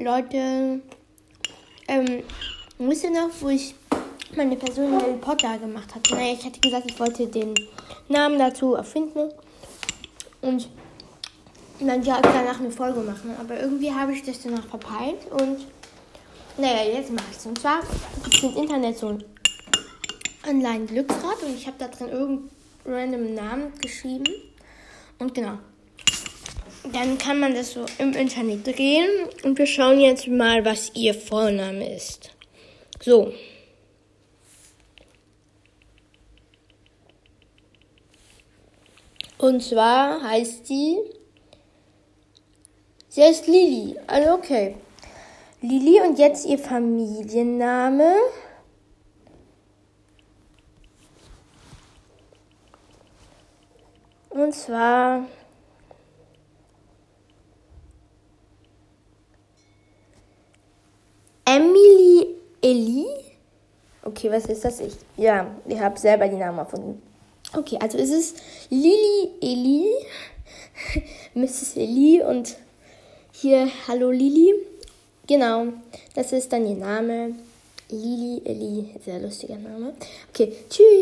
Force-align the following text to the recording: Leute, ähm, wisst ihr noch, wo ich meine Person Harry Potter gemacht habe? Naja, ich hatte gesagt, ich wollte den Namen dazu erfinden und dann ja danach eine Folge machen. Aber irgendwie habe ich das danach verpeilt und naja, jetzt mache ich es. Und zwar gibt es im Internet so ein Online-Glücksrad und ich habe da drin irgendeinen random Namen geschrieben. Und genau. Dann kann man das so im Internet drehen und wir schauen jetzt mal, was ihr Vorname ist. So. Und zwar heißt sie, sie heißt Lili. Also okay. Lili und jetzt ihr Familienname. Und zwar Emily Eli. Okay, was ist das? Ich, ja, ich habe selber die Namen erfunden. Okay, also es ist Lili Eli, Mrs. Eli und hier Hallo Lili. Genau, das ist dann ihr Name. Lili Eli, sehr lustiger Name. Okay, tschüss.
Leute, 0.00 0.80
ähm, 1.86 2.22
wisst 2.78 3.04
ihr 3.04 3.10
noch, 3.10 3.28
wo 3.40 3.50
ich 3.50 3.74
meine 4.34 4.56
Person 4.56 4.94
Harry 4.94 5.12
Potter 5.20 5.58
gemacht 5.58 5.94
habe? 5.94 6.14
Naja, 6.14 6.32
ich 6.32 6.42
hatte 6.42 6.58
gesagt, 6.58 6.90
ich 6.90 6.98
wollte 6.98 7.26
den 7.26 7.54
Namen 8.08 8.38
dazu 8.38 8.74
erfinden 8.74 9.30
und 10.40 10.70
dann 11.80 12.02
ja 12.02 12.18
danach 12.22 12.60
eine 12.60 12.70
Folge 12.70 13.00
machen. 13.00 13.36
Aber 13.38 13.60
irgendwie 13.60 13.92
habe 13.92 14.14
ich 14.14 14.22
das 14.22 14.40
danach 14.42 14.66
verpeilt 14.68 15.30
und 15.32 15.66
naja, 16.56 16.82
jetzt 16.94 17.12
mache 17.12 17.26
ich 17.30 17.36
es. 17.36 17.44
Und 17.44 17.58
zwar 17.58 17.80
gibt 18.24 18.36
es 18.36 18.42
im 18.42 18.56
Internet 18.56 18.96
so 18.96 19.08
ein 19.08 19.24
Online-Glücksrad 20.48 21.42
und 21.42 21.54
ich 21.54 21.66
habe 21.66 21.76
da 21.78 21.88
drin 21.88 22.08
irgendeinen 22.08 22.50
random 22.86 23.34
Namen 23.34 23.72
geschrieben. 23.78 24.24
Und 25.18 25.34
genau. 25.34 25.58
Dann 26.92 27.18
kann 27.18 27.38
man 27.38 27.54
das 27.54 27.72
so 27.72 27.84
im 27.98 28.12
Internet 28.14 28.66
drehen 28.66 29.08
und 29.44 29.58
wir 29.58 29.66
schauen 29.66 30.00
jetzt 30.00 30.26
mal, 30.26 30.64
was 30.64 30.92
ihr 30.94 31.14
Vorname 31.14 31.94
ist. 31.94 32.30
So. 33.00 33.32
Und 39.38 39.62
zwar 39.62 40.22
heißt 40.22 40.66
sie, 40.66 40.98
sie 43.08 43.22
heißt 43.22 43.46
Lili. 43.46 43.96
Also 44.06 44.34
okay. 44.34 44.76
Lili 45.62 46.00
und 46.00 46.18
jetzt 46.18 46.46
ihr 46.46 46.58
Familienname. 46.58 48.14
Und 54.30 54.54
zwar 54.54 55.26
Emily 61.50 62.36
Eli. 62.62 63.06
Okay, 64.04 64.30
was 64.30 64.46
ist 64.46 64.64
das? 64.64 64.78
Ich, 64.78 64.94
ja, 65.16 65.50
ich 65.66 65.80
habe 65.80 65.98
selber 65.98 66.28
die 66.28 66.36
Namen 66.36 66.58
erfunden. 66.58 67.02
Okay, 67.56 67.76
also 67.80 67.98
es 67.98 68.10
ist 68.10 68.36
Lili 68.70 69.30
Eli, 69.40 69.90
Mrs. 71.34 71.76
Eli 71.76 72.22
und 72.22 72.56
hier 73.32 73.68
Hallo 73.88 74.12
Lili. 74.12 74.54
Genau, 75.26 75.66
das 76.14 76.30
ist 76.30 76.52
dann 76.52 76.68
ihr 76.68 76.76
Name. 76.76 77.34
Lili 77.88 78.42
Eli, 78.44 78.94
sehr 79.04 79.18
lustiger 79.18 79.56
Name. 79.56 79.94
Okay, 80.28 80.52
tschüss. 80.68 81.00